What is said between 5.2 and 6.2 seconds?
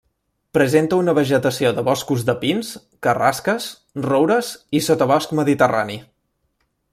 mediterrani.